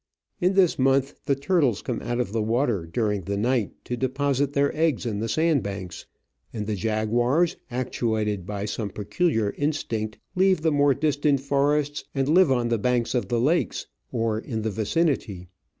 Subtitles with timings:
[0.39, 4.53] In this month the turtles come out of the water during the night to deposit
[4.53, 6.07] their eggs in the sand banks,
[6.51, 10.79] and the jaguars, actuated by some peculiar instinct, leave the Digitized by VjOOQIC 184 Travels
[10.79, 14.61] and Adventures more distant forests and live on the banks of the lakes, or in
[14.63, 15.47] the vicinity.